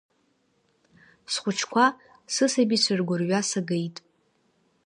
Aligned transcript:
Схәыҷқәа, 1.31 1.85
сысабицәа 2.33 2.93
ргәырҩа 2.99 3.39
сагеит… 3.49 3.97